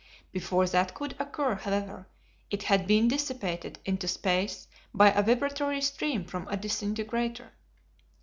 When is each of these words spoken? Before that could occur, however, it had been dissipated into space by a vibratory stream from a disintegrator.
Before 0.31 0.65
that 0.65 0.95
could 0.95 1.15
occur, 1.19 1.53
however, 1.53 2.07
it 2.49 2.63
had 2.63 2.87
been 2.87 3.07
dissipated 3.07 3.77
into 3.85 4.07
space 4.07 4.67
by 4.95 5.11
a 5.11 5.21
vibratory 5.21 5.79
stream 5.81 6.25
from 6.25 6.47
a 6.47 6.57
disintegrator. 6.57 7.51